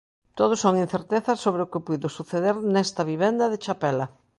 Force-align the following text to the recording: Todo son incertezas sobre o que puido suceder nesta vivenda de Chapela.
Todo 0.39 0.53
son 0.63 0.73
incertezas 0.85 1.37
sobre 1.45 1.61
o 1.63 1.69
que 1.71 1.83
puido 1.87 2.07
suceder 2.17 2.55
nesta 2.73 3.01
vivenda 3.11 3.45
de 3.51 3.61
Chapela. 3.65 4.05